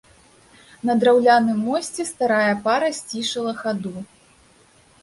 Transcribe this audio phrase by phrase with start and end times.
[0.89, 3.97] На драўляным мосце старая пара сцішыла хаду.